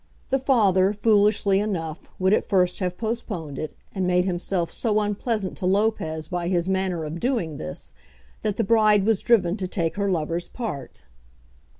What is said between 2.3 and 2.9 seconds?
at first